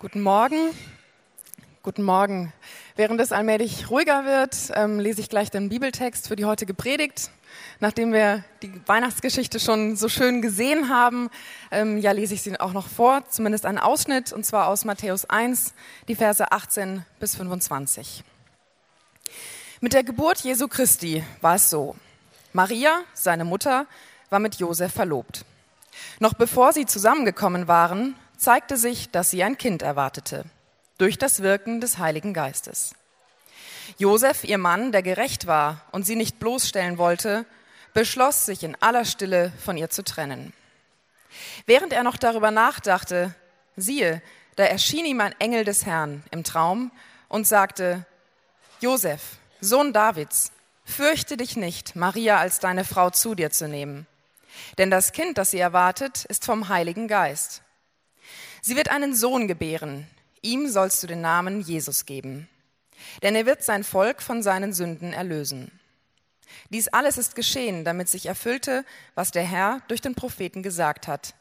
[0.00, 0.70] Guten Morgen.
[1.82, 2.54] Guten Morgen.
[2.96, 7.30] Während es allmählich ruhiger wird, ähm, lese ich gleich den Bibeltext für die heutige Predigt.
[7.80, 11.28] Nachdem wir die Weihnachtsgeschichte schon so schön gesehen haben,
[11.70, 15.28] ähm, ja, lese ich sie auch noch vor, zumindest einen Ausschnitt, und zwar aus Matthäus
[15.28, 15.74] 1,
[16.08, 18.24] die Verse 18 bis 25.
[19.82, 21.94] Mit der Geburt Jesu Christi war es so.
[22.54, 23.84] Maria, seine Mutter,
[24.30, 25.44] war mit Josef verlobt.
[26.20, 30.44] Noch bevor sie zusammengekommen waren, zeigte sich, dass sie ein Kind erwartete,
[30.96, 32.94] durch das Wirken des Heiligen Geistes.
[33.98, 37.44] Josef, ihr Mann, der gerecht war und sie nicht bloßstellen wollte,
[37.92, 40.54] beschloss, sich in aller Stille von ihr zu trennen.
[41.66, 43.34] Während er noch darüber nachdachte,
[43.76, 44.22] siehe,
[44.56, 46.92] da erschien ihm ein Engel des Herrn im Traum
[47.28, 48.06] und sagte,
[48.80, 49.20] Josef,
[49.60, 50.50] Sohn Davids,
[50.84, 54.06] fürchte dich nicht, Maria als deine Frau zu dir zu nehmen.
[54.78, 57.62] Denn das Kind, das sie erwartet, ist vom Heiligen Geist.
[58.62, 60.06] Sie wird einen Sohn gebären.
[60.42, 62.48] Ihm sollst du den Namen Jesus geben.
[63.22, 65.70] Denn er wird sein Volk von seinen Sünden erlösen.
[66.68, 71.34] Dies alles ist geschehen, damit sich erfüllte, was der Herr durch den Propheten gesagt hat.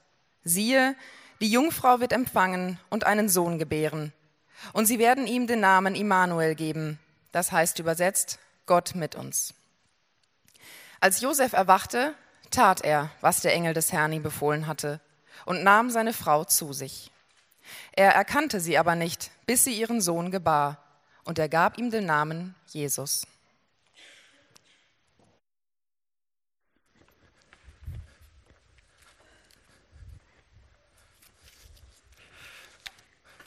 [0.43, 0.95] Siehe,
[1.41, 4.13] die Jungfrau wird empfangen und einen Sohn gebären.
[4.73, 6.99] Und sie werden ihm den Namen Immanuel geben.
[7.31, 9.53] Das heißt übersetzt, Gott mit uns.
[10.99, 12.13] Als Josef erwachte,
[12.51, 14.99] tat er, was der Engel des Herrn ihm befohlen hatte
[15.49, 17.09] und nahm seine Frau zu sich.
[17.93, 20.77] Er erkannte sie aber nicht, bis sie ihren Sohn gebar,
[21.23, 23.25] und er gab ihm den Namen Jesus.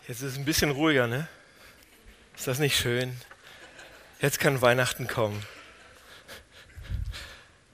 [0.09, 1.29] Jetzt ist es ein bisschen ruhiger, ne?
[2.37, 3.17] Ist das nicht schön?
[4.21, 5.41] Jetzt kann Weihnachten kommen.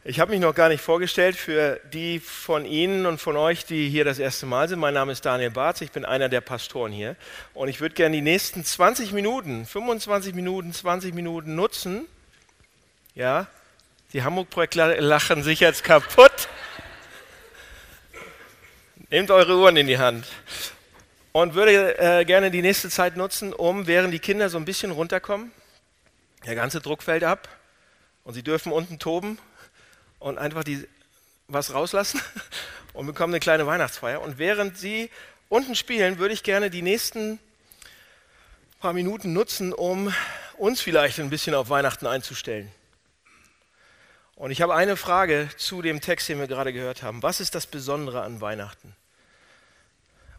[0.09, 3.91] Ich habe mich noch gar nicht vorgestellt für die von Ihnen und von euch, die
[3.91, 4.79] hier das erste Mal sind.
[4.79, 7.15] Mein Name ist Daniel Barz, ich bin einer der Pastoren hier.
[7.53, 12.07] Und ich würde gerne die nächsten 20 Minuten, 25 Minuten, 20 Minuten nutzen.
[13.15, 13.49] Ja,
[14.15, 16.49] die Hamburg-Projektler lachen sich jetzt kaputt.
[19.11, 20.27] Nehmt eure Uhren in die Hand.
[21.33, 24.91] Und würde äh, gerne die nächste Zeit nutzen, um, während die Kinder so ein bisschen
[24.91, 25.53] runterkommen,
[26.47, 27.47] der ganze Druck fällt ab
[28.25, 29.39] und sie dürfen unten toben
[30.19, 30.87] und einfach die,
[31.47, 32.21] was rauslassen
[32.93, 34.21] und bekommen eine kleine Weihnachtsfeier.
[34.21, 35.11] Und während sie
[35.49, 37.39] unten spielen, würde ich gerne die nächsten
[38.81, 40.13] paar Minuten nutzen, um
[40.57, 42.71] uns vielleicht ein bisschen auf Weihnachten einzustellen.
[44.37, 47.23] Und ich habe eine Frage zu dem Text, den wir gerade gehört haben.
[47.25, 48.95] Was ist das Besondere an Weihnachten?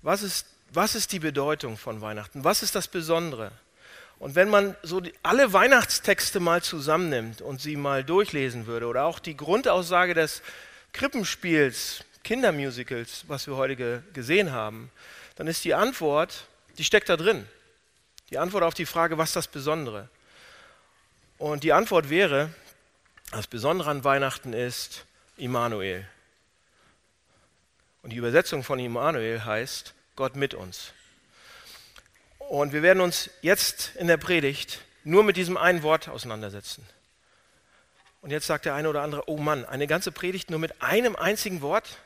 [0.01, 2.45] Was ist, was ist die Bedeutung von Weihnachten?
[2.45, 3.51] Was ist das Besondere?
[4.19, 9.19] Und wenn man so alle Weihnachtstexte mal zusammennimmt und sie mal durchlesen würde, oder auch
[9.19, 10.41] die Grundaussage des
[10.91, 14.91] Krippenspiels, Kindermusicals, was wir heute ge gesehen haben,
[15.37, 16.45] dann ist die Antwort,
[16.77, 17.47] die steckt da drin.
[18.29, 20.09] Die Antwort auf die Frage, was das Besondere?
[21.37, 22.49] Und die Antwort wäre,
[23.31, 25.05] das Besondere an Weihnachten ist
[25.37, 26.05] Immanuel.
[28.03, 30.91] Und die Übersetzung von Immanuel heißt Gott mit uns.
[32.49, 36.83] Und wir werden uns jetzt in der Predigt nur mit diesem einen Wort auseinandersetzen.
[38.21, 41.15] Und jetzt sagt der eine oder andere, oh Mann, eine ganze Predigt nur mit einem
[41.15, 41.99] einzigen Wort?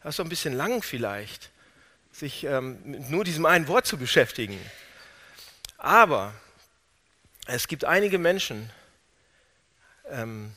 [0.00, 1.50] Das ist doch ein bisschen lang vielleicht,
[2.12, 4.60] sich ähm, mit nur diesem einen Wort zu beschäftigen.
[5.76, 6.34] Aber
[7.46, 8.70] es gibt einige Menschen,
[10.08, 10.52] ähm,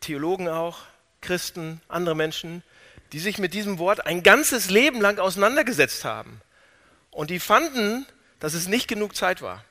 [0.00, 0.80] Theologen auch,
[1.22, 2.62] Christen, andere Menschen,
[3.12, 6.42] die sich mit diesem Wort ein ganzes Leben lang auseinandergesetzt haben.
[7.10, 8.04] Und die fanden
[8.40, 9.64] dass es nicht genug Zeit war.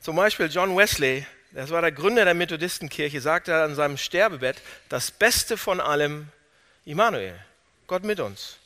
[0.00, 5.10] Zum Beispiel John Wesley, das war der Gründer der Methodistenkirche, sagte an seinem Sterbebett, das
[5.10, 6.28] Beste von allem,
[6.84, 7.38] Immanuel,
[7.86, 8.58] Gott mit uns.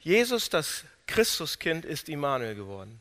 [0.00, 3.00] Jesus, das Christuskind, ist Immanuel geworden.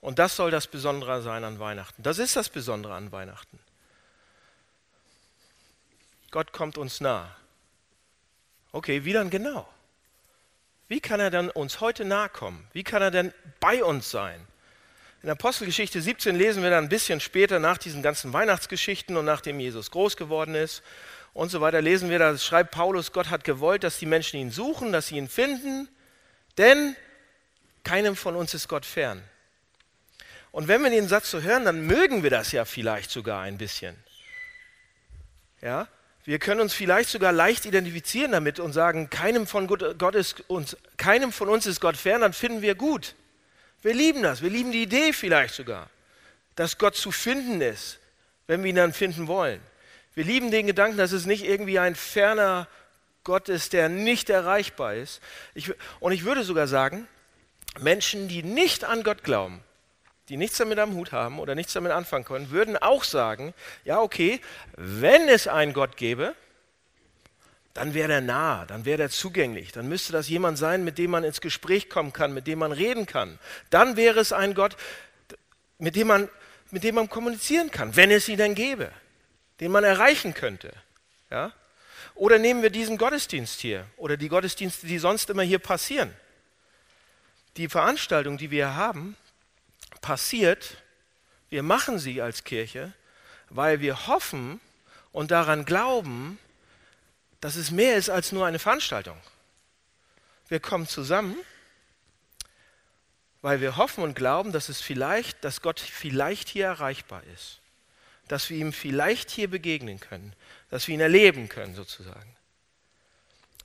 [0.00, 2.02] Und das soll das Besondere sein an Weihnachten.
[2.02, 3.58] Das ist das Besondere an Weihnachten.
[6.30, 7.34] Gott kommt uns nah.
[8.72, 9.68] Okay, wie dann genau?
[10.88, 12.66] Wie kann er dann uns heute nahe kommen?
[12.72, 14.40] Wie kann er denn bei uns sein?
[15.22, 19.58] In Apostelgeschichte 17 lesen wir dann ein bisschen später nach diesen ganzen Weihnachtsgeschichten und nachdem
[19.58, 20.82] Jesus groß geworden ist
[21.32, 24.52] und so weiter, lesen wir, da schreibt Paulus, Gott hat gewollt, dass die Menschen ihn
[24.52, 25.88] suchen, dass sie ihn finden,
[26.58, 26.94] denn
[27.82, 29.22] keinem von uns ist Gott fern.
[30.52, 33.58] Und wenn wir den Satz so hören, dann mögen wir das ja vielleicht sogar ein
[33.58, 33.96] bisschen.
[35.60, 35.88] Ja?
[36.26, 40.76] Wir können uns vielleicht sogar leicht identifizieren damit und sagen, keinem von, Gott ist uns,
[40.96, 43.14] keinem von uns ist Gott fern, dann finden wir gut.
[43.80, 45.88] Wir lieben das, wir lieben die Idee vielleicht sogar,
[46.56, 48.00] dass Gott zu finden ist,
[48.48, 49.60] wenn wir ihn dann finden wollen.
[50.14, 52.66] Wir lieben den Gedanken, dass es nicht irgendwie ein ferner
[53.22, 55.20] Gott ist, der nicht erreichbar ist.
[55.54, 57.06] Ich, und ich würde sogar sagen,
[57.78, 59.62] Menschen, die nicht an Gott glauben,
[60.28, 64.00] die nichts damit am Hut haben oder nichts damit anfangen können, würden auch sagen, ja
[64.00, 64.40] okay,
[64.76, 66.34] wenn es einen Gott gäbe,
[67.74, 71.10] dann wäre er nah, dann wäre er zugänglich, dann müsste das jemand sein, mit dem
[71.10, 73.38] man ins Gespräch kommen kann, mit dem man reden kann.
[73.70, 74.76] Dann wäre es ein Gott,
[75.78, 76.28] mit dem man,
[76.70, 78.90] mit dem man kommunizieren kann, wenn es ihn denn gäbe,
[79.60, 80.72] den man erreichen könnte.
[81.30, 81.52] Ja?
[82.14, 86.10] Oder nehmen wir diesen Gottesdienst hier oder die Gottesdienste, die sonst immer hier passieren.
[87.58, 89.16] Die Veranstaltung, die wir haben,
[90.06, 90.84] passiert,
[91.48, 92.92] wir machen sie als Kirche,
[93.50, 94.60] weil wir hoffen
[95.10, 96.38] und daran glauben,
[97.40, 99.20] dass es mehr ist als nur eine Veranstaltung.
[100.46, 101.34] Wir kommen zusammen,
[103.42, 107.58] weil wir hoffen und glauben, dass es vielleicht, dass Gott vielleicht hier erreichbar ist,
[108.28, 110.34] dass wir ihm vielleicht hier begegnen können,
[110.70, 112.36] dass wir ihn erleben können sozusagen.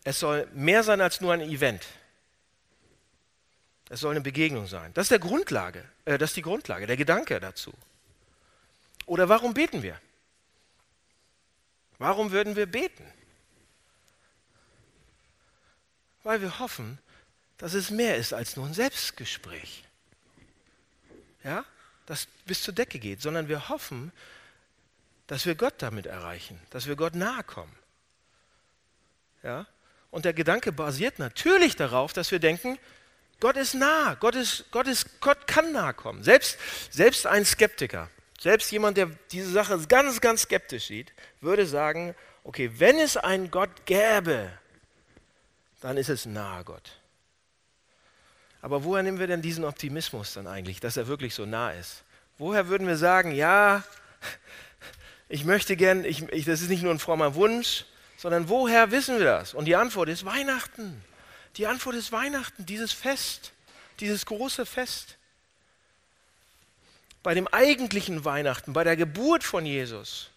[0.03, 1.85] Es soll mehr sein als nur ein Event.
[3.91, 4.93] Es soll eine Begegnung sein.
[4.93, 7.73] Das ist der Grundlage, äh, das ist die Grundlage, der Gedanke dazu.
[9.05, 9.99] Oder warum beten wir?
[11.97, 13.05] Warum würden wir beten?
[16.23, 16.99] Weil wir hoffen,
[17.57, 19.83] dass es mehr ist als nur ein Selbstgespräch.
[21.43, 21.65] Ja,
[22.05, 24.13] das bis zur Decke geht, sondern wir hoffen,
[25.27, 27.75] dass wir Gott damit erreichen, dass wir Gott nahe kommen.
[29.43, 29.67] Ja?
[30.11, 32.79] Und der Gedanke basiert natürlich darauf, dass wir denken,
[33.41, 36.23] Gott ist nah, Gott, ist, Gott, ist, Gott kann nahe kommen.
[36.23, 36.57] Selbst,
[36.91, 38.07] selbst ein Skeptiker,
[38.39, 41.11] selbst jemand, der diese Sache ganz, ganz skeptisch sieht,
[41.41, 44.51] würde sagen, okay, wenn es einen Gott gäbe,
[45.81, 47.01] dann ist es nahe Gott.
[48.61, 52.03] Aber woher nehmen wir denn diesen Optimismus dann eigentlich, dass er wirklich so nah ist?
[52.37, 53.83] Woher würden wir sagen, ja,
[55.29, 57.85] ich möchte gern, ich, ich, das ist nicht nur ein frommer Wunsch,
[58.17, 59.55] sondern woher wissen wir das?
[59.55, 61.03] Und die Antwort ist Weihnachten.
[61.57, 63.51] Die Antwort ist Weihnachten, dieses Fest,
[63.99, 65.17] dieses große Fest.
[67.23, 70.29] Bei dem eigentlichen Weihnachten, bei der Geburt von Jesus,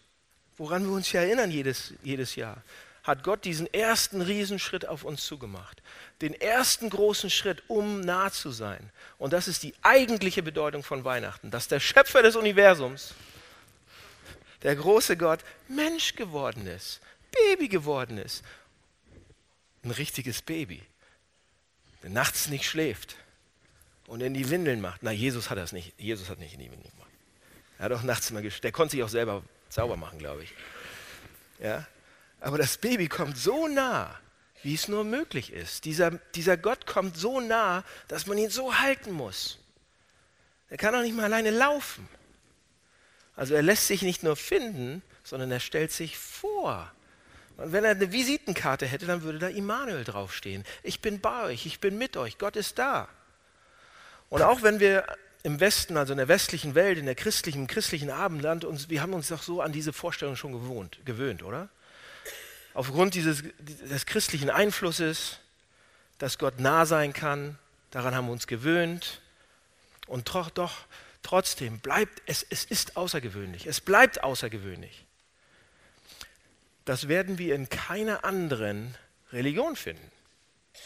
[0.57, 2.61] woran wir uns ja erinnern jedes, jedes Jahr,
[3.03, 5.81] hat Gott diesen ersten Riesenschritt auf uns zugemacht.
[6.21, 8.91] Den ersten großen Schritt, um nah zu sein.
[9.19, 13.13] Und das ist die eigentliche Bedeutung von Weihnachten, dass der Schöpfer des Universums,
[14.63, 16.99] der große Gott, Mensch geworden ist,
[17.31, 18.43] Baby geworden ist.
[19.83, 20.81] Ein richtiges Baby,
[22.05, 23.15] der nachts nicht schläft
[24.05, 25.01] und in die Windeln macht.
[25.01, 25.99] Na, Jesus hat das nicht.
[25.99, 27.09] Jesus hat nicht in die Windeln gemacht.
[27.79, 30.53] Er hat auch nachts mal Der konnte sich auch selber sauber machen, glaube ich.
[31.57, 31.87] Ja?
[32.41, 34.19] Aber das Baby kommt so nah,
[34.61, 35.85] wie es nur möglich ist.
[35.85, 39.57] Dieser, dieser Gott kommt so nah, dass man ihn so halten muss.
[40.69, 42.07] Er kann auch nicht mal alleine laufen.
[43.35, 46.91] Also er lässt sich nicht nur finden, sondern er stellt sich vor.
[47.57, 50.63] Und wenn er eine Visitenkarte hätte, dann würde da Immanuel draufstehen.
[50.83, 53.07] Ich bin bei euch, ich bin mit euch, Gott ist da.
[54.29, 55.05] Und auch wenn wir
[55.43, 59.01] im Westen, also in der westlichen Welt, in der christlichen, im christlichen Abendland, uns, wir
[59.01, 61.69] haben uns doch so an diese Vorstellung schon gewohnt, gewöhnt, oder?
[62.75, 65.39] aufgrund dieses, des christlichen Einflusses,
[66.19, 67.57] dass Gott nah sein kann,
[67.89, 69.21] daran haben wir uns gewöhnt.
[70.07, 70.73] Und doch, doch
[71.23, 75.04] trotzdem bleibt es, es ist außergewöhnlich, es bleibt außergewöhnlich.
[76.85, 78.95] Das werden wir in keiner anderen
[79.33, 80.11] Religion finden.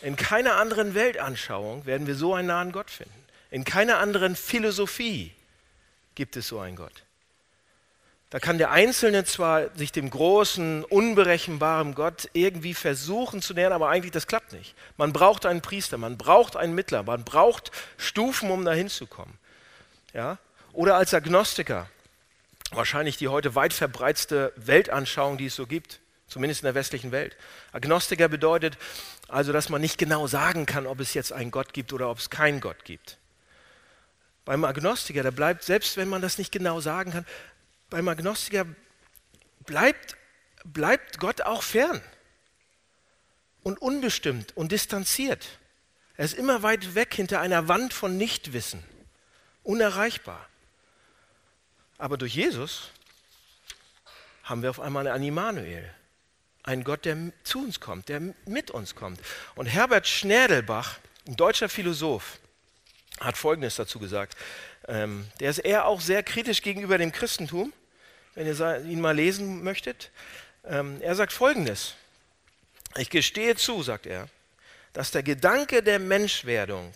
[0.02, 3.24] In keiner anderen Weltanschauung werden wir so einen nahen Gott finden.
[3.52, 5.34] In keiner anderen Philosophie
[6.16, 7.04] gibt es so einen Gott.
[8.30, 13.90] Da kann der Einzelne zwar sich dem großen, unberechenbaren Gott irgendwie versuchen zu nähern, aber
[13.90, 14.76] eigentlich das klappt nicht.
[14.98, 19.40] Man braucht einen Priester, man braucht einen Mittler, man braucht Stufen, um dahin zu kommen.
[20.14, 20.38] Ja?
[20.74, 21.90] Oder als Agnostiker,
[22.72, 27.36] wahrscheinlich die heute weit verbreiteste Weltanschauung, die es so gibt, zumindest in der westlichen Welt.
[27.72, 28.78] Agnostiker bedeutet
[29.28, 32.18] also, dass man nicht genau sagen kann, ob es jetzt einen Gott gibt oder ob
[32.18, 33.18] es keinen Gott gibt.
[34.46, 37.26] Beim Agnostiker, da bleibt, selbst wenn man das nicht genau sagen kann,
[37.90, 38.66] beim Agnostiker
[39.66, 40.18] bleibt,
[40.64, 42.02] bleibt Gott auch fern
[43.62, 45.60] und unbestimmt und distanziert.
[46.18, 48.84] Er ist immer weit weg hinter einer Wand von Nichtwissen,
[49.64, 50.48] unerreichbar.
[52.00, 52.90] Aber durch Jesus
[54.44, 55.94] haben wir auf einmal einen Immanuel,
[56.64, 59.20] einen Gott, der zu uns kommt, der mit uns kommt.
[59.54, 62.40] Und Herbert Schnädelbach, ein deutscher Philosoph,
[63.20, 64.36] hat Folgendes dazu gesagt.
[64.88, 67.72] Ähm, der ist eher auch sehr kritisch gegenüber dem Christentum
[68.40, 70.12] wenn ihr ihn mal lesen möchtet.
[70.64, 71.96] Ähm, er sagt Folgendes.
[72.96, 74.30] Ich gestehe zu, sagt er,
[74.94, 76.94] dass der Gedanke der Menschwerdung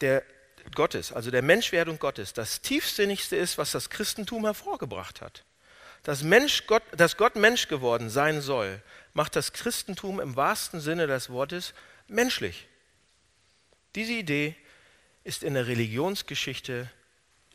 [0.00, 0.22] der
[0.74, 5.44] Gottes, also der Menschwerdung Gottes, das tiefsinnigste ist, was das Christentum hervorgebracht hat.
[6.02, 8.82] Dass, Mensch Gott, dass Gott Mensch geworden sein soll,
[9.14, 11.74] macht das Christentum im wahrsten Sinne des Wortes
[12.06, 12.68] menschlich.
[13.94, 14.54] Diese Idee
[15.24, 16.90] ist in der Religionsgeschichte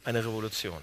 [0.04, 0.82] eine Revolution.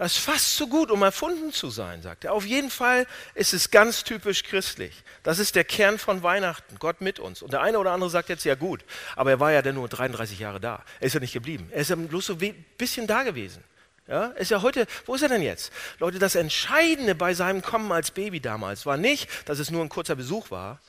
[0.00, 2.32] Das ist fast zu gut, um erfunden zu sein, sagt er.
[2.32, 4.94] Auf jeden Fall ist es ganz typisch christlich.
[5.22, 7.42] Das ist der Kern von Weihnachten, Gott mit uns.
[7.42, 8.82] Und der eine oder andere sagt jetzt, ja gut,
[9.14, 10.82] aber er war ja dann nur 33 Jahre da.
[11.00, 11.68] Er ist ja nicht geblieben.
[11.70, 13.62] Er ist ja bloß so ein bisschen da gewesen.
[14.08, 15.70] Ja, ist ja heute, wo ist er denn jetzt?
[15.98, 19.90] Leute, das Entscheidende bei seinem Kommen als Baby damals war nicht, dass es nur ein
[19.90, 20.80] kurzer Besuch war,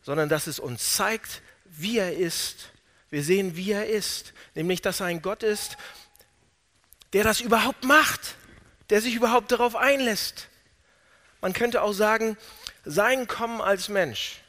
[0.00, 2.70] sondern dass es uns zeigt, wie er ist.
[3.10, 4.32] Wir sehen, wie er ist.
[4.54, 5.76] Nämlich, dass er ein Gott ist,
[7.12, 8.36] der das überhaupt macht,
[8.90, 10.48] der sich überhaupt darauf einlässt.
[11.40, 12.36] Man könnte auch sagen,
[12.84, 14.40] sein Kommen als Mensch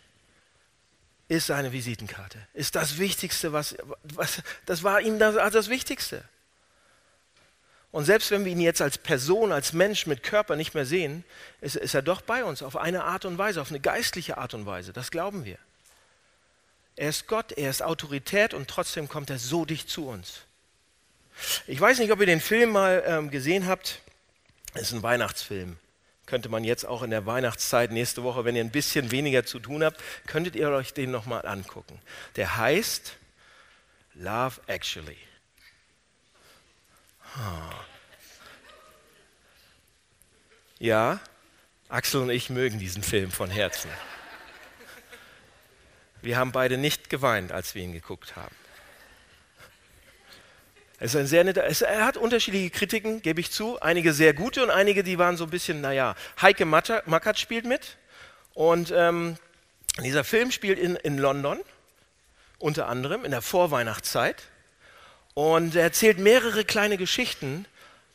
[1.27, 6.23] ist seine Visitenkarte, ist das Wichtigste, was, was das war ihm das, das Wichtigste.
[7.91, 11.23] Und selbst wenn wir ihn jetzt als Person, als Mensch mit Körper nicht mehr sehen,
[11.61, 14.55] ist, ist er doch bei uns auf eine Art und Weise, auf eine geistliche Art
[14.55, 14.93] und Weise.
[14.93, 15.59] Das glauben wir.
[16.95, 20.41] Er ist Gott, er ist Autorität und trotzdem kommt er so dicht zu uns.
[21.67, 23.99] Ich weiß nicht, ob ihr den Film mal ähm, gesehen habt.
[24.73, 25.77] Es ist ein Weihnachtsfilm.
[26.25, 29.59] Könnte man jetzt auch in der Weihnachtszeit nächste Woche, wenn ihr ein bisschen weniger zu
[29.59, 31.99] tun habt, könntet ihr euch den nochmal angucken.
[32.37, 33.17] Der heißt
[34.15, 35.17] Love Actually.
[40.79, 41.19] Ja,
[41.89, 43.89] Axel und ich mögen diesen Film von Herzen.
[46.21, 48.55] Wir haben beide nicht geweint, als wir ihn geguckt haben.
[51.03, 53.77] Es ist ein sehr netter, er hat unterschiedliche Kritiken, gebe ich zu.
[53.81, 56.15] Einige sehr gute und einige, die waren so ein bisschen, naja.
[56.41, 57.97] Heike Mackert spielt mit.
[58.53, 59.35] Und ähm,
[60.01, 61.59] dieser Film spielt in, in London,
[62.57, 64.43] unter anderem in der Vorweihnachtszeit.
[65.33, 67.65] Und er erzählt mehrere kleine Geschichten,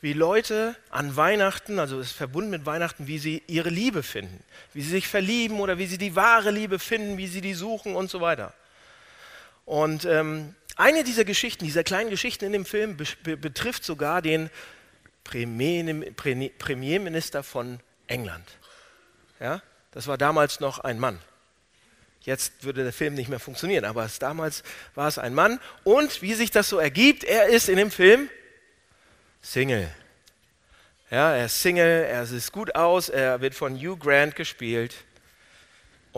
[0.00, 4.42] wie Leute an Weihnachten, also es ist verbunden mit Weihnachten, wie sie ihre Liebe finden,
[4.73, 7.97] wie sie sich verlieben oder wie sie die wahre Liebe finden, wie sie die suchen
[7.97, 8.54] und so weiter.
[9.69, 14.49] Und ähm, eine dieser Geschichten, dieser kleinen Geschichten in dem Film be betrifft sogar den
[15.25, 18.49] Premierminister von England.
[19.41, 19.61] Ja,
[19.91, 21.19] das war damals noch ein Mann.
[22.23, 24.63] Jetzt würde der Film nicht mehr funktionieren, aber es, damals
[24.95, 25.61] war es ein Mann.
[25.85, 28.31] Und wie sich das so ergibt, er ist in dem Film
[29.43, 29.95] Single.
[31.11, 34.95] Ja, er ist Single, er sieht gut aus, er wird von Hugh Grant gespielt.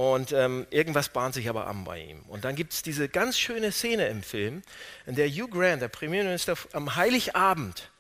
[0.00, 2.22] Und ähm, irgendwas bahnt sich aber an bei ihm.
[2.22, 4.62] Und dann gibt es diese ganz schöne Szene im Film,
[5.04, 7.90] in der Hugh Grant, der Premierminister, am Heiligabend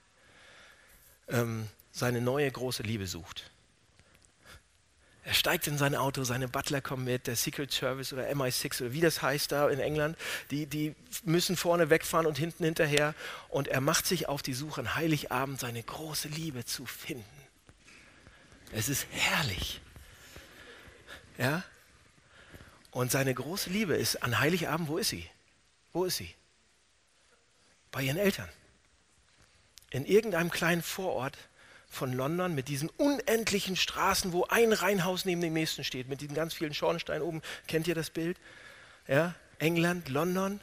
[1.28, 3.50] ähm, seine neue große Liebe sucht.
[5.24, 8.92] Er steigt in sein Auto, seine Butler kommen mit, der Secret Service oder MI6 oder
[8.94, 10.16] wie das heißt da in England,
[10.50, 13.14] die, die müssen vorne wegfahren und hinten hinterher.
[13.50, 17.24] Und er macht sich auf die Suche an Heiligabend, seine große Liebe zu finden.
[18.72, 19.82] Es ist herrlich.
[21.36, 21.62] Ja?
[22.90, 25.28] Und seine große Liebe ist an Heiligabend, wo ist sie?
[25.92, 26.34] Wo ist sie?
[27.92, 28.48] Bei ihren Eltern.
[29.90, 31.36] In irgendeinem kleinen Vorort
[31.88, 36.34] von London mit diesen unendlichen Straßen, wo ein Reihenhaus neben dem nächsten steht, mit diesen
[36.34, 37.42] ganz vielen Schornsteinen oben.
[37.66, 38.38] Kennt ihr das Bild?
[39.08, 40.60] Ja, England, London.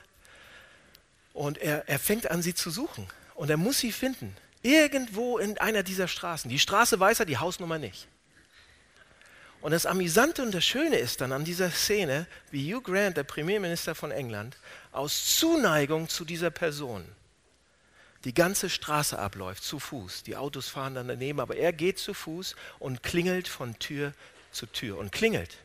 [1.34, 3.08] Und er, er fängt an, sie zu suchen.
[3.36, 4.36] Und er muss sie finden.
[4.64, 6.50] Irgendwo in einer dieser Straßen.
[6.50, 8.08] Die Straße weiß er, die Hausnummer nicht.
[9.68, 13.26] Und das Amüsante und das Schöne ist dann an dieser Szene, wie Hugh Grant, der
[13.26, 14.56] Premierminister von England,
[14.94, 17.04] aus Zuneigung zu dieser Person
[18.24, 20.24] die ganze Straße abläuft, zu Fuß.
[20.24, 24.14] Die Autos fahren dann daneben, aber er geht zu Fuß und klingelt von Tür
[24.54, 25.58] zu Tür und klingelt.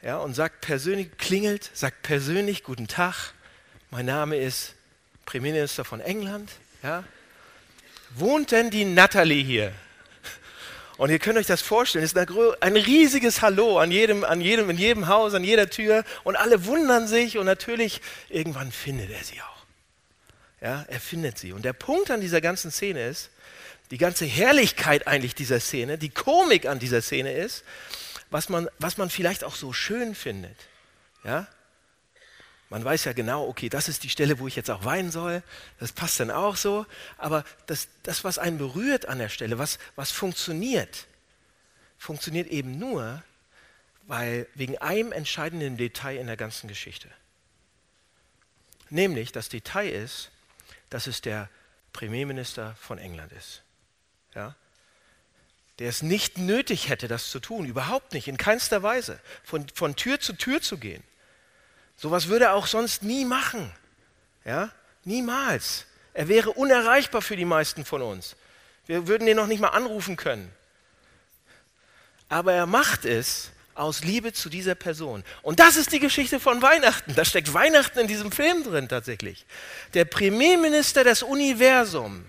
[0.00, 3.32] Ja, und sagt persönlich, klingelt, sagt persönlich, guten Tag,
[3.90, 4.76] mein Name ist
[5.26, 6.48] Premierminister von England.
[6.84, 7.02] Ja.
[8.14, 9.74] Wohnt denn die Natalie hier?
[10.96, 12.18] Und ihr könnt euch das vorstellen, es ist
[12.60, 16.66] ein riesiges Hallo an jedem, an jedem, in jedem Haus, an jeder Tür und alle
[16.66, 19.54] wundern sich und natürlich irgendwann findet er sie auch.
[20.60, 21.52] Ja, er findet sie.
[21.52, 23.30] Und der Punkt an dieser ganzen Szene ist,
[23.90, 27.64] die ganze Herrlichkeit eigentlich dieser Szene, die Komik an dieser Szene ist,
[28.30, 30.56] was man, was man vielleicht auch so schön findet.
[31.22, 31.48] Ja?
[32.70, 35.42] Man weiß ja genau, okay, das ist die Stelle, wo ich jetzt auch weinen soll.
[35.78, 36.86] Das passt dann auch so.
[37.18, 41.06] Aber das, das was einen berührt an der Stelle, was, was funktioniert,
[41.98, 43.22] funktioniert eben nur,
[44.06, 47.08] weil wegen einem entscheidenden Detail in der ganzen Geschichte.
[48.90, 50.30] Nämlich, das Detail ist,
[50.90, 51.48] dass es der
[51.92, 53.62] Premierminister von England ist.
[54.34, 54.54] Ja?
[55.78, 59.96] Der es nicht nötig hätte, das zu tun, überhaupt nicht, in keinster Weise, von, von
[59.96, 61.02] Tür zu Tür zu gehen.
[61.96, 63.70] Sowas würde er auch sonst nie machen.
[64.44, 64.70] Ja?
[65.04, 65.86] Niemals.
[66.12, 68.36] Er wäre unerreichbar für die meisten von uns.
[68.86, 70.50] Wir würden den noch nicht mal anrufen können.
[72.28, 75.24] Aber er macht es aus Liebe zu dieser Person.
[75.42, 77.14] Und das ist die Geschichte von Weihnachten.
[77.14, 79.46] Da steckt Weihnachten in diesem Film drin tatsächlich.
[79.94, 82.24] Der Premierminister des Universums,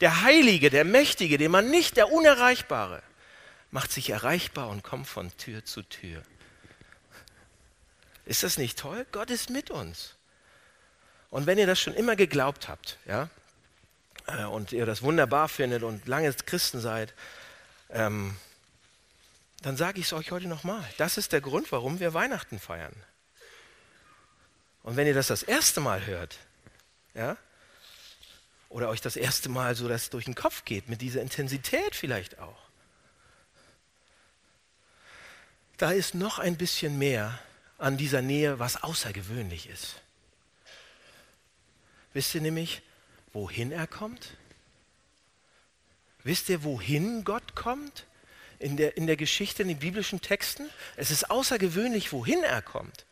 [0.00, 3.02] der Heilige, der Mächtige, den man nicht, der Unerreichbare,
[3.70, 6.22] macht sich erreichbar und kommt von Tür zu Tür.
[8.26, 9.06] Ist das nicht toll?
[9.12, 10.16] Gott ist mit uns.
[11.30, 13.30] Und wenn ihr das schon immer geglaubt habt, ja,
[14.26, 17.14] äh, und ihr das wunderbar findet und lange Christen seid,
[17.90, 18.36] ähm,
[19.62, 20.84] dann sage ich es euch heute nochmal.
[20.98, 22.94] Das ist der Grund, warum wir Weihnachten feiern.
[24.82, 26.38] Und wenn ihr das das erste Mal hört,
[27.14, 27.36] ja,
[28.68, 32.38] oder euch das erste Mal so das durch den Kopf geht, mit dieser Intensität vielleicht
[32.38, 32.58] auch,
[35.76, 37.38] da ist noch ein bisschen mehr
[37.78, 39.96] an dieser Nähe, was außergewöhnlich ist.
[42.12, 42.82] Wisst ihr nämlich,
[43.32, 44.30] wohin er kommt?
[46.24, 48.06] Wisst ihr, wohin Gott kommt?
[48.58, 50.68] In der, in der Geschichte, in den biblischen Texten?
[50.96, 53.04] Es ist außergewöhnlich, wohin er kommt.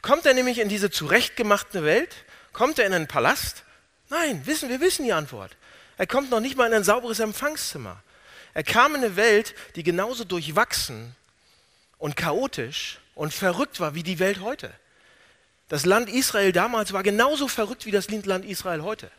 [0.00, 2.24] Kommt er nämlich in diese zurechtgemachte Welt?
[2.52, 3.64] Kommt er in einen Palast?
[4.08, 5.56] Nein, wissen, wir wissen die Antwort.
[5.98, 8.02] Er kommt noch nicht mal in ein sauberes Empfangszimmer.
[8.54, 11.14] Er kam in eine Welt, die genauso durchwachsen
[11.98, 14.72] und chaotisch und verrückt war wie die Welt heute.
[15.68, 19.10] Das Land Israel damals war genauso verrückt wie das Land Israel heute.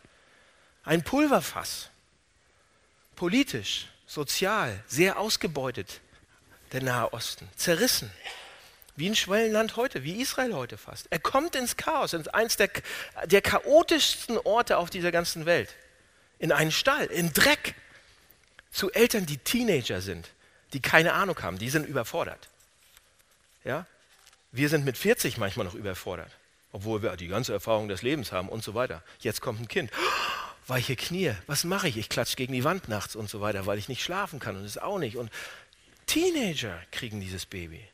[0.84, 1.90] Ein Pulverfass.
[3.14, 6.00] Politisch, sozial, sehr ausgebeutet,
[6.72, 7.46] der Nahe Osten.
[7.56, 8.10] Zerrissen.
[8.96, 11.06] Wie ein Schwellenland heute, wie Israel heute fast.
[11.10, 12.70] Er kommt ins Chaos, in eins der,
[13.26, 15.76] der chaotischsten Orte auf dieser ganzen Welt.
[16.38, 17.74] In einen Stall, in Dreck.
[18.72, 20.30] Zu Eltern, die Teenager sind,
[20.72, 22.49] die keine Ahnung haben, die sind überfordert.
[23.64, 23.86] Ja?
[24.52, 26.30] Wir sind mit 40 manchmal noch überfordert,
[26.72, 29.02] obwohl wir die ganze Erfahrung des Lebens haben und so weiter.
[29.20, 29.90] Jetzt kommt ein Kind.
[30.66, 31.96] weiche Knie, was mache ich?
[31.96, 34.64] Ich klatsche gegen die Wand nachts und so weiter, weil ich nicht schlafen kann und
[34.64, 35.16] es auch nicht.
[35.16, 35.30] Und
[36.06, 37.86] Teenager kriegen dieses Baby.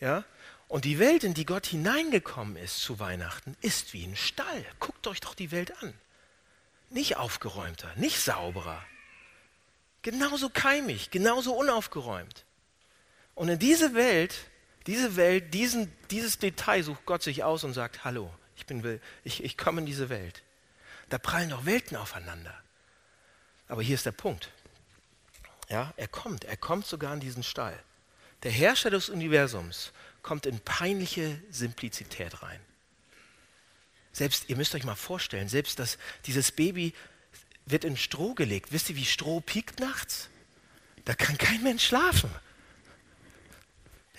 [0.00, 0.24] Ja?
[0.68, 4.64] Und die Welt, in die Gott hineingekommen ist zu Weihnachten, ist wie ein Stall.
[4.80, 5.94] Guckt euch doch die Welt an.
[6.90, 8.82] Nicht aufgeräumter, nicht sauberer.
[10.02, 12.44] Genauso keimig, genauso unaufgeräumt.
[13.34, 14.34] Und in diese Welt,
[14.86, 19.42] diese Welt, diesen, dieses Detail sucht Gott sich aus und sagt, hallo, ich, bin, ich,
[19.42, 20.42] ich komme in diese Welt.
[21.08, 22.54] Da prallen doch Welten aufeinander.
[23.68, 24.50] Aber hier ist der Punkt.
[25.68, 27.78] Ja, er kommt, er kommt sogar in diesen Stall.
[28.42, 29.92] Der Herrscher des Universums
[30.22, 32.60] kommt in peinliche Simplizität rein.
[34.12, 36.92] Selbst, ihr müsst euch mal vorstellen, selbst das, dieses Baby
[37.64, 38.72] wird in Stroh gelegt.
[38.72, 40.28] Wisst ihr, wie Stroh piekt nachts?
[41.04, 42.30] Da kann kein Mensch schlafen.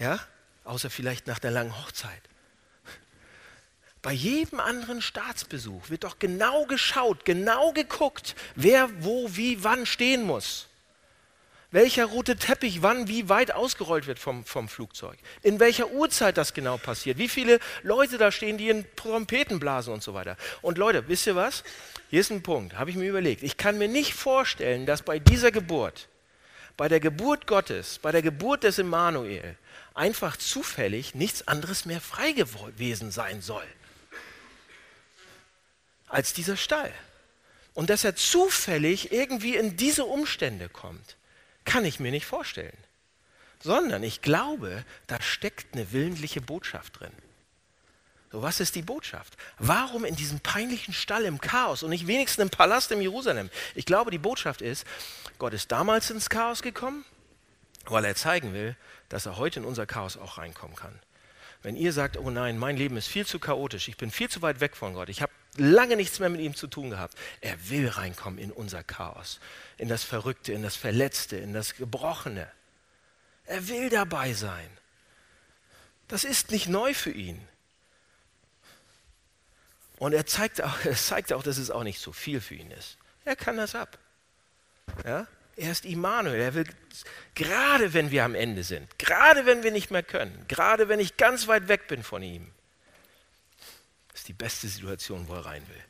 [0.04, 0.20] Ja?
[0.66, 2.22] Außer vielleicht nach der langen Hochzeit.
[4.02, 10.24] Bei jedem anderen Staatsbesuch wird doch genau geschaut, genau geguckt, wer wo, wie, wann stehen
[10.24, 10.68] muss.
[11.72, 15.18] Welcher rote Teppich wann wie weit ausgerollt wird vom, vom Flugzeug.
[15.42, 17.18] In welcher Uhrzeit das genau passiert.
[17.18, 20.36] Wie viele Leute da stehen, die in Trompeten blasen und so weiter.
[20.62, 21.64] Und Leute, wisst ihr was?
[22.10, 23.42] Hier ist ein Punkt, habe ich mir überlegt.
[23.42, 26.10] Ich kann mir nicht vorstellen, dass bei dieser Geburt,
[26.76, 29.58] bei der Geburt Gottes, bei der Geburt des Immanuel,
[29.94, 33.66] einfach zufällig nichts anderes mehr frei gewesen sein soll
[36.14, 36.94] als dieser Stall.
[37.74, 41.18] Und dass er zufällig irgendwie in diese Umstände kommt,
[41.66, 42.78] kann ich mir nicht vorstellen.
[43.62, 47.12] Sondern ich glaube, da steckt eine willentliche Botschaft drin.
[48.32, 49.38] So, was ist die Botschaft?
[49.58, 53.50] Warum in diesem peinlichen Stall im Chaos und nicht wenigstens im Palast in Jerusalem?
[53.74, 54.86] Ich glaube, die Botschaft ist,
[55.40, 57.06] Gott ist damals ins Chaos gekommen,
[57.86, 58.76] weil er zeigen will,
[59.14, 61.00] dass er heute in unser Chaos auch reinkommen kann.
[61.62, 64.42] Wenn ihr sagt, oh nein, mein Leben ist viel zu chaotisch, ich bin viel zu
[64.42, 67.16] weit weg von Gott, ich habe lange nichts mehr mit ihm zu tun gehabt.
[67.40, 69.40] Er will reinkommen in unser Chaos,
[69.78, 72.52] in das Verrückte, in das Verletzte, in das Gebrochene.
[73.46, 74.68] Er will dabei sein.
[76.08, 77.48] Das ist nicht neu für ihn.
[80.00, 82.72] Und er zeigt auch, er zeigt auch, dass es auch nicht so viel für ihn
[82.72, 82.98] ist.
[83.26, 84.00] Er kann das ab.
[85.06, 85.28] Ja?
[85.56, 86.40] Er ist Immanuel.
[86.40, 86.66] Er will,
[87.36, 91.18] gerade wenn wir am Ende sind, gerade wenn wir nicht mehr können, gerade wenn ich
[91.18, 92.52] ganz weit weg bin von ihm,
[94.14, 95.84] ist die beste Situation, wo er rein will.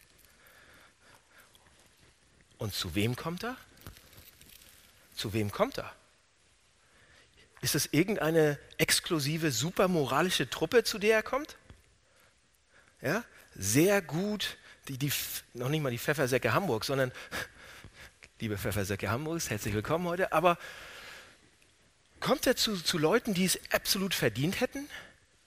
[2.57, 3.57] Und zu wem kommt er?
[5.15, 5.93] Zu wem kommt er?
[7.61, 11.57] Ist es irgendeine exklusive, super moralische Truppe, zu der er kommt?
[13.01, 13.23] Ja,
[13.55, 15.11] sehr gut, die, die,
[15.53, 17.11] noch nicht mal die Pfeffersäcke Hamburg, sondern,
[18.43, 20.57] liebe Pfeffersäcke Hamburgs, herzlich willkommen heute, aber
[22.19, 24.89] kommt er zu, zu Leuten, die es absolut verdient hätten,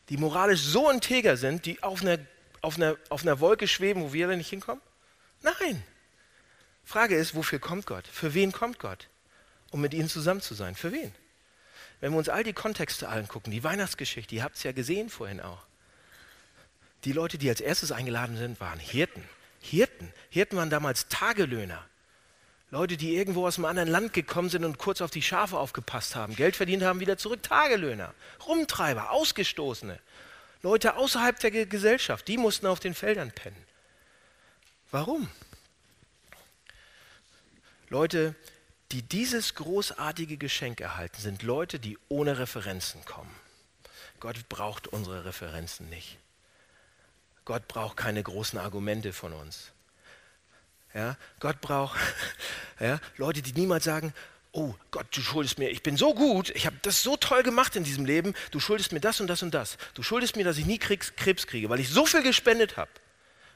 [0.08, 2.18] die moralisch so integer sind, die auf einer
[2.62, 4.80] auf einer, auf einer Wolke schweben, wo wir da nicht hinkommen?
[5.42, 5.82] Nein.
[6.86, 8.06] Frage ist, wofür kommt Gott?
[8.08, 9.08] Für wen kommt Gott?
[9.70, 10.74] Um mit ihnen zusammen zu sein.
[10.74, 11.12] Für wen?
[12.00, 15.42] wenn wir uns all die Kontexte angucken, die Weihnachtsgeschichte, ihr habt es ja gesehen vorhin
[15.42, 15.66] auch.
[17.04, 19.22] Die Leute, die als erstes eingeladen sind, waren Hirten.
[19.60, 20.10] Hirten.
[20.30, 21.84] Hirten waren damals Tagelöhner.
[22.70, 26.16] Leute, die irgendwo aus einem anderen Land gekommen sind und kurz auf die Schafe aufgepasst
[26.16, 27.42] haben, Geld verdient haben, wieder zurück.
[27.42, 28.12] Tagelöhner,
[28.46, 30.00] Rumtreiber, Ausgestoßene.
[30.62, 33.56] Leute außerhalb der Gesellschaft, die mussten auf den Feldern pennen.
[34.90, 35.28] Warum?
[37.88, 38.34] Leute,
[38.90, 43.34] die dieses großartige Geschenk erhalten, sind Leute, die ohne Referenzen kommen.
[44.18, 46.18] Gott braucht unsere Referenzen nicht.
[47.44, 49.70] Gott braucht keine großen Argumente von uns.
[50.96, 51.98] Ja, Gott braucht
[52.80, 54.14] ja, Leute, die niemals sagen,
[54.52, 57.76] oh Gott, du schuldest mir, ich bin so gut, ich habe das so toll gemacht
[57.76, 59.76] in diesem Leben, du schuldest mir das und das und das.
[59.92, 62.90] Du schuldest mir, dass ich nie Krebs kriege, weil ich so viel gespendet habe.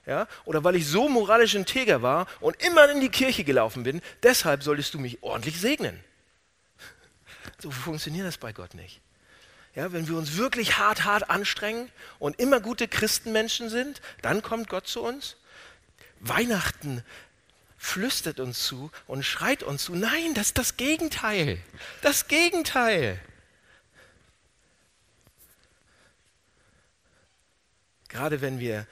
[0.04, 4.02] Ja, oder weil ich so moralisch integer war und immer in die Kirche gelaufen bin,
[4.22, 5.98] deshalb solltest du mich ordentlich segnen.
[7.58, 9.00] So funktioniert das bei Gott nicht.
[9.74, 14.68] Ja, wenn wir uns wirklich hart, hart anstrengen und immer gute Christenmenschen sind, dann kommt
[14.68, 15.36] Gott zu uns.
[16.20, 17.02] Weihnachten
[17.80, 19.94] flüstert uns zu und schreit uns zu.
[19.94, 21.58] Nein, das ist das Gegenteil.
[22.02, 23.18] Das Gegenteil.
[28.08, 28.86] Gerade wenn wir,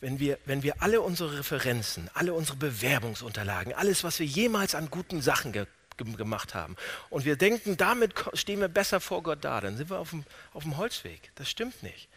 [0.00, 4.88] wenn wir, wenn wir alle unsere Referenzen, alle unsere Bewerbungsunterlagen, alles, was wir jemals an
[4.88, 5.66] guten Sachen ge
[5.98, 6.76] gemacht haben,
[7.08, 10.24] und wir denken, damit stehen wir besser vor Gott da, dann sind wir auf dem,
[10.52, 11.30] auf dem Holzweg.
[11.36, 12.10] Das stimmt nicht.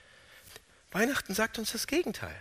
[0.92, 2.36] Weihnachten sagt uns das Gegenteil.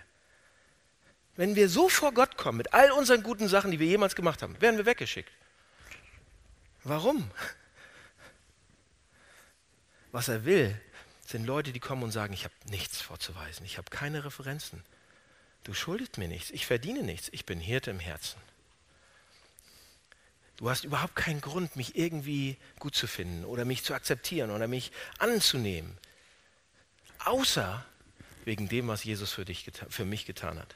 [1.38, 4.42] Wenn wir so vor Gott kommen, mit all unseren guten Sachen, die wir jemals gemacht
[4.42, 5.30] haben, werden wir weggeschickt.
[6.82, 7.30] Warum?
[10.10, 10.74] Was er will,
[11.24, 14.82] sind Leute, die kommen und sagen, ich habe nichts vorzuweisen, ich habe keine Referenzen.
[15.62, 18.40] Du schuldest mir nichts, ich verdiene nichts, ich bin Hirte im Herzen.
[20.56, 24.66] Du hast überhaupt keinen Grund, mich irgendwie gut zu finden oder mich zu akzeptieren oder
[24.66, 25.98] mich anzunehmen,
[27.24, 27.86] außer
[28.44, 30.74] wegen dem, was Jesus für, dich, für mich getan hat.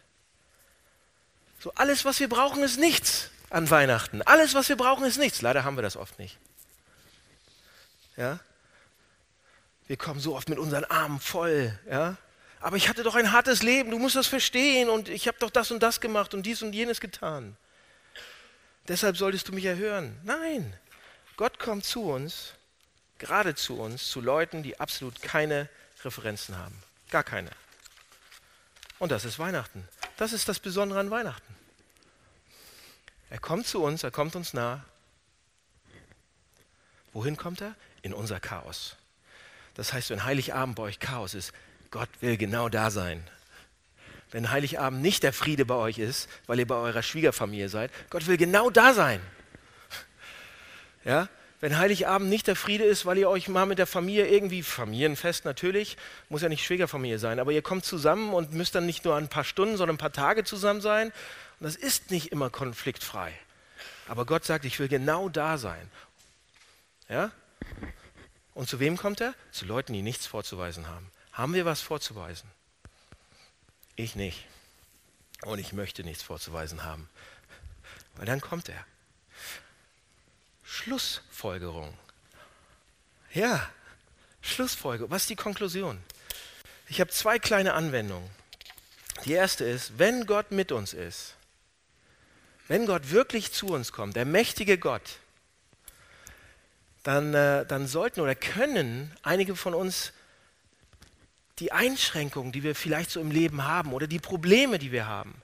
[1.62, 4.20] So alles, was wir brauchen, ist nichts an Weihnachten.
[4.22, 5.42] Alles, was wir brauchen, ist nichts.
[5.42, 6.36] Leider haben wir das oft nicht.
[8.16, 8.40] Ja?
[9.86, 11.78] Wir kommen so oft mit unseren Armen voll.
[11.88, 12.16] Ja?
[12.58, 15.50] Aber ich hatte doch ein hartes Leben, du musst das verstehen und ich habe doch
[15.50, 17.56] das und das gemacht und dies und jenes getan.
[18.88, 20.18] Deshalb solltest du mich erhören.
[20.24, 20.76] Nein,
[21.36, 22.54] Gott kommt zu uns,
[23.18, 25.68] gerade zu uns, zu Leuten, die absolut keine
[26.02, 26.76] Referenzen haben.
[27.10, 27.50] Gar keine.
[28.98, 29.86] Und das ist Weihnachten.
[30.16, 31.54] Das ist das Besondere an Weihnachten.
[33.30, 34.84] Er kommt zu uns, er kommt uns nah.
[37.12, 37.74] Wohin kommt er?
[38.02, 38.96] In unser Chaos.
[39.74, 41.52] Das heißt, wenn Heiligabend bei euch Chaos ist,
[41.90, 43.22] Gott will genau da sein.
[44.30, 48.26] Wenn Heiligabend nicht der Friede bei euch ist, weil ihr bei eurer Schwiegerfamilie seid, Gott
[48.26, 49.20] will genau da sein.
[51.04, 51.28] Ja?
[51.62, 55.44] Wenn Heiligabend nicht der Friede ist, weil ihr euch mal mit der Familie irgendwie, Familienfest
[55.44, 55.96] natürlich,
[56.28, 59.28] muss ja nicht Schwiegerfamilie sein, aber ihr kommt zusammen und müsst dann nicht nur ein
[59.28, 61.12] paar Stunden, sondern ein paar Tage zusammen sein.
[61.60, 63.32] Und das ist nicht immer konfliktfrei.
[64.08, 65.88] Aber Gott sagt, ich will genau da sein.
[67.08, 67.30] Ja?
[68.54, 69.32] Und zu wem kommt er?
[69.52, 71.12] Zu Leuten, die nichts vorzuweisen haben.
[71.30, 72.50] Haben wir was vorzuweisen?
[73.94, 74.48] Ich nicht.
[75.44, 77.08] Und ich möchte nichts vorzuweisen haben.
[78.16, 78.84] Weil dann kommt er.
[80.72, 81.92] Schlussfolgerung.
[83.34, 83.68] Ja,
[84.40, 85.10] Schlussfolgerung.
[85.10, 86.02] Was ist die Konklusion?
[86.88, 88.28] Ich habe zwei kleine Anwendungen.
[89.26, 91.34] Die erste ist, wenn Gott mit uns ist,
[92.68, 95.18] wenn Gott wirklich zu uns kommt, der mächtige Gott,
[97.02, 100.12] dann, äh, dann sollten oder können einige von uns
[101.58, 105.34] die Einschränkungen, die wir vielleicht so im Leben haben oder die Probleme, die wir haben,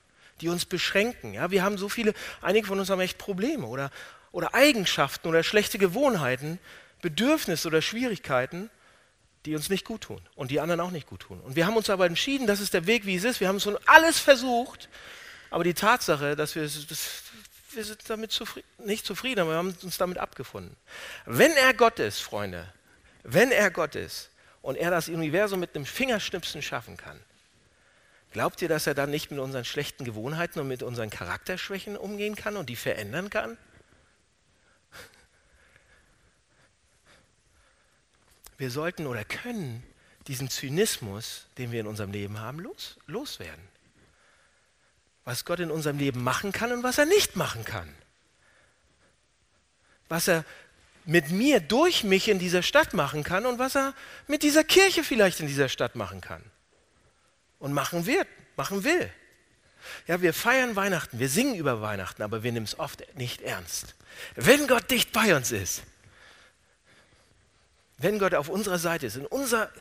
[0.41, 1.35] die uns beschränken.
[1.35, 3.91] Ja, wir haben so viele, einige von uns haben echt Probleme oder,
[4.31, 6.59] oder Eigenschaften oder schlechte Gewohnheiten,
[7.01, 8.69] Bedürfnisse oder Schwierigkeiten,
[9.45, 11.39] die uns nicht gut tun und die anderen auch nicht gut tun.
[11.41, 13.39] Und wir haben uns aber entschieden, das ist der Weg, wie es ist.
[13.39, 14.89] Wir haben schon alles versucht,
[15.49, 17.23] aber die Tatsache, dass wir, das,
[17.71, 20.75] wir sind damit zufrieden, nicht zufrieden, aber wir haben uns damit abgefunden.
[21.25, 22.71] Wenn er Gott ist, Freunde,
[23.23, 24.29] wenn er Gott ist
[24.61, 27.19] und er das Universum mit einem Fingerschnipsen schaffen kann,
[28.33, 32.35] glaubt ihr, dass er dann nicht mit unseren schlechten Gewohnheiten und mit unseren Charakterschwächen umgehen
[32.35, 33.57] kann und die verändern kann?
[38.59, 39.83] Wir sollten oder können
[40.27, 43.67] diesen Zynismus, den wir in unserem Leben haben, los, loswerden.
[45.25, 47.93] Was Gott in unserem Leben machen kann und was er nicht machen kann.
[50.07, 50.45] Was er
[51.05, 53.95] mit mir, durch mich in dieser Stadt machen kann und was er
[54.27, 56.43] mit dieser Kirche vielleicht in dieser Stadt machen kann.
[57.57, 59.09] Und machen wird, machen will.
[60.07, 63.95] Ja, wir feiern Weihnachten, wir singen über Weihnachten, aber wir nehmen es oft nicht ernst.
[64.35, 65.83] Wenn Gott dicht bei uns ist,
[67.99, 69.71] wenn Gott auf unserer Seite ist, in unser,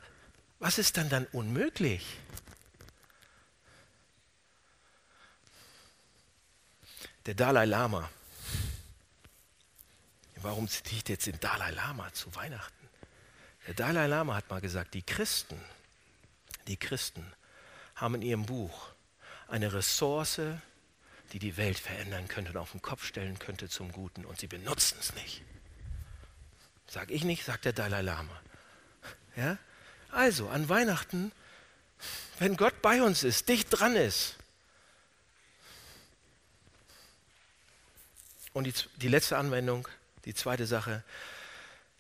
[0.59, 2.05] was ist dann dann unmöglich?
[7.27, 8.11] Der Dalai Lama.
[10.37, 12.89] Warum zitiere ich jetzt den Dalai Lama zu Weihnachten?
[13.67, 15.61] Der Dalai Lama hat mal gesagt, die Christen,
[16.67, 17.25] die Christen
[17.95, 18.89] haben in ihrem Buch
[19.47, 20.41] eine Ressource,
[21.33, 24.47] die die Welt verändern könnte und auf den Kopf stellen könnte zum Guten und sie
[24.47, 25.43] benutzen es nicht.
[26.89, 28.41] Sag ich nicht, sagt der Dalai Lama.
[29.37, 29.59] Ja?
[30.11, 31.33] Also, an Weihnachten,
[32.39, 34.37] wenn Gott bei uns ist, dicht dran ist,
[38.55, 39.87] und die, die letzte Anwendung,
[40.25, 41.05] die zweite Sache,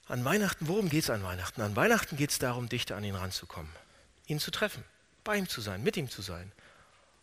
[0.09, 1.61] an Weihnachten, worum geht es an Weihnachten?
[1.61, 3.70] An Weihnachten geht es darum, dichter an ihn ranzukommen,
[4.27, 4.83] ihn zu treffen,
[5.22, 6.51] bei ihm zu sein, mit ihm zu sein.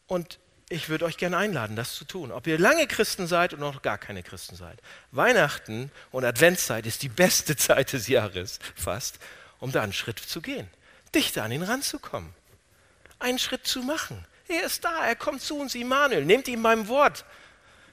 [0.08, 2.32] Und ich würde euch gerne einladen, das zu tun.
[2.32, 4.82] Ob ihr lange Christen seid oder noch gar keine Christen seid.
[5.12, 9.20] Weihnachten und Adventszeit ist die beste Zeit des Jahres fast,
[9.60, 10.68] um da einen Schritt zu gehen,
[11.14, 12.34] dichter an ihn ranzukommen,
[13.20, 14.26] einen Schritt zu machen.
[14.48, 16.26] Er ist da, er kommt zu uns, Immanuel.
[16.26, 17.26] Nehmt ihm beim Wort.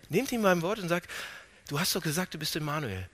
[0.09, 1.11] Nehmt ihm beim Wort und sagt,
[1.69, 3.09] du hast doch gesagt, du bist Immanuel.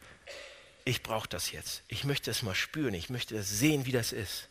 [0.85, 1.83] Ich brauche das jetzt.
[1.87, 2.95] Ich möchte es mal spüren.
[2.95, 4.49] Ich möchte das sehen, wie das ist.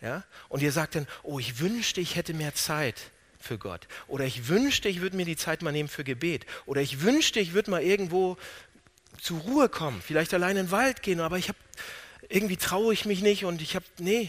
[0.00, 0.24] Ja?
[0.48, 3.10] Und ihr sagt dann, oh, ich wünschte, ich hätte mehr Zeit
[3.44, 3.86] für Gott.
[4.08, 6.46] Oder ich wünschte, ich würde mir die Zeit mal nehmen für Gebet.
[6.66, 8.36] Oder ich wünschte, ich würde mal irgendwo
[9.20, 11.58] zur Ruhe kommen, vielleicht allein in den Wald gehen, aber ich habe
[12.28, 14.28] irgendwie traue ich mich nicht und ich habe nee.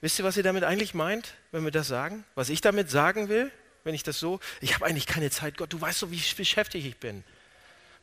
[0.00, 2.24] Wisst ihr, was ihr damit eigentlich meint, wenn wir das sagen?
[2.34, 3.50] Was ich damit sagen will,
[3.84, 6.86] wenn ich das so, ich habe eigentlich keine Zeit, Gott, du weißt so, wie beschäftigt
[6.86, 7.24] ich bin.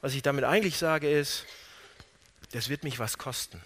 [0.02, 1.46] Was ich damit eigentlich sage ist,
[2.52, 3.62] das wird mich was kosten.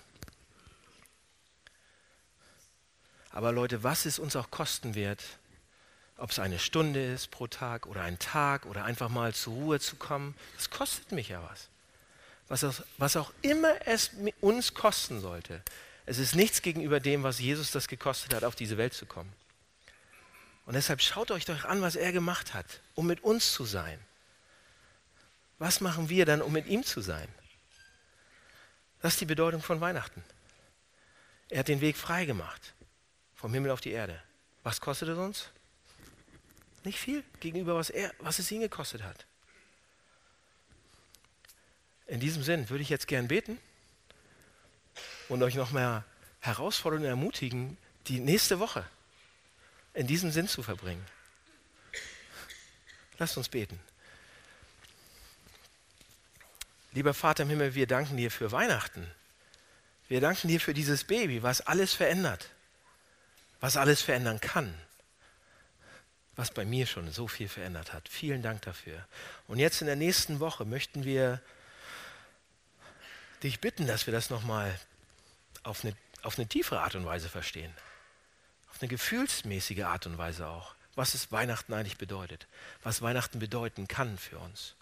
[3.30, 5.24] Aber Leute, was es uns auch kosten wird,
[6.18, 9.80] ob es eine Stunde ist pro Tag oder ein Tag oder einfach mal zur Ruhe
[9.80, 11.70] zu kommen, das kostet mich ja was.
[12.48, 15.62] Was auch, was auch immer es uns kosten sollte,
[16.06, 19.32] es ist nichts gegenüber dem, was Jesus das gekostet hat, auf diese Welt zu kommen.
[20.66, 24.00] Und deshalb schaut euch doch an, was er gemacht hat, um mit uns zu sein.
[25.60, 27.28] Was machen wir dann, um mit ihm zu sein?
[29.02, 30.24] Das ist die Bedeutung von Weihnachten.
[31.50, 32.74] Er hat den Weg frei gemacht,
[33.36, 34.22] vom Himmel auf die Erde.
[34.64, 35.50] Was kostet es uns?
[36.88, 39.26] Nicht viel gegenüber, was, er, was es ihn gekostet hat.
[42.06, 43.60] In diesem Sinn würde ich jetzt gern beten
[45.28, 46.06] und euch noch mehr
[46.40, 48.86] herausfordern und ermutigen, die nächste Woche
[49.96, 51.06] in diesem Sinn zu verbringen.
[53.18, 53.78] Lasst uns beten.
[56.94, 59.06] Lieber Vater im Himmel, wir danken dir für Weihnachten.
[60.08, 62.50] Wir danken dir für dieses Baby, was alles verändert,
[63.60, 64.74] was alles verändern kann
[66.38, 68.08] was bei mir schon so viel verändert hat.
[68.08, 69.06] Vielen Dank dafür.
[69.48, 71.42] Und jetzt in der nächsten Woche möchten wir
[73.42, 74.80] dich bitten, dass wir das nochmal
[75.64, 77.74] auf eine, auf eine tiefere Art und Weise verstehen.
[78.70, 80.76] Auf eine gefühlsmäßige Art und Weise auch.
[80.94, 82.48] Was es Weihnachten eigentlich bedeutet.
[82.84, 84.76] Was Weihnachten bedeuten kann für uns.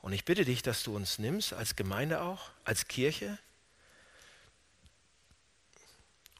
[0.00, 3.38] Und ich bitte dich, dass du uns nimmst, als Gemeinde auch, als Kirche.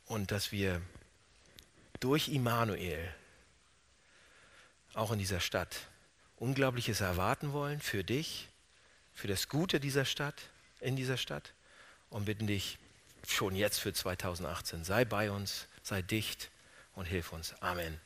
[0.07, 0.81] Und dass wir
[1.99, 3.13] durch Immanuel
[4.95, 5.89] auch in dieser Stadt,
[6.37, 8.49] Unglaubliches erwarten wollen für dich,
[9.13, 11.53] für das Gute dieser Stadt, in dieser Stadt
[12.11, 12.79] und bitten dich
[13.27, 16.51] schon jetzt für 2018, sei bei uns, sei dicht
[16.95, 17.55] und hilf uns.
[17.61, 18.01] Amen.